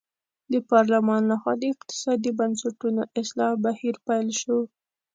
[0.51, 4.59] د پارلمان له خوا د اقتصادي بنسټونو اصلاح بهیر پیل شو.